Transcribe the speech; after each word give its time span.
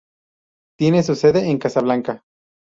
Tiene 0.79 1.03
su 1.03 1.13
sede 1.13 1.47
en 1.51 1.59
Casablanca. 1.59 2.23